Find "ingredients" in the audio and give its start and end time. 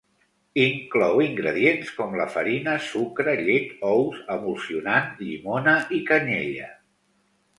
1.25-1.91